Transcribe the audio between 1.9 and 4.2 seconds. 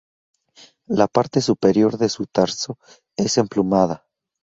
de su tarso es emplumada.